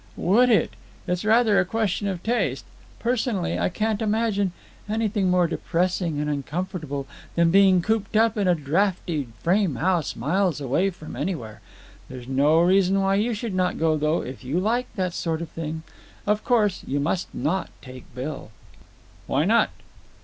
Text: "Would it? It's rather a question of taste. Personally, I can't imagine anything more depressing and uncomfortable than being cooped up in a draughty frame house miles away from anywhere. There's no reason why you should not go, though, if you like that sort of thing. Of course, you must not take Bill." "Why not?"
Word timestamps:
"Would 0.17 0.49
it? 0.49 0.71
It's 1.05 1.23
rather 1.23 1.59
a 1.59 1.63
question 1.63 2.07
of 2.07 2.23
taste. 2.23 2.65
Personally, 2.97 3.59
I 3.59 3.69
can't 3.69 4.01
imagine 4.01 4.51
anything 4.89 5.29
more 5.29 5.45
depressing 5.45 6.19
and 6.19 6.27
uncomfortable 6.27 7.05
than 7.35 7.51
being 7.51 7.83
cooped 7.83 8.15
up 8.17 8.35
in 8.35 8.47
a 8.47 8.55
draughty 8.55 9.27
frame 9.43 9.75
house 9.75 10.15
miles 10.15 10.59
away 10.59 10.89
from 10.89 11.15
anywhere. 11.15 11.61
There's 12.09 12.27
no 12.27 12.61
reason 12.61 12.99
why 12.99 13.13
you 13.13 13.35
should 13.35 13.53
not 13.53 13.77
go, 13.77 13.95
though, 13.95 14.23
if 14.23 14.43
you 14.43 14.59
like 14.59 14.87
that 14.95 15.13
sort 15.13 15.39
of 15.39 15.49
thing. 15.49 15.83
Of 16.25 16.43
course, 16.43 16.83
you 16.87 16.99
must 16.99 17.27
not 17.31 17.69
take 17.83 18.05
Bill." 18.15 18.49
"Why 19.27 19.45
not?" 19.45 19.69